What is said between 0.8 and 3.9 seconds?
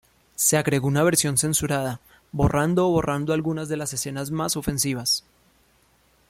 una versión censurada, borrando o borrando algunas de